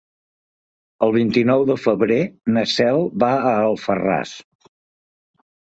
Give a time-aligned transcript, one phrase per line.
[1.07, 2.19] El vint-i-nou de febrer
[2.57, 4.35] na Cel va a Alfarràs.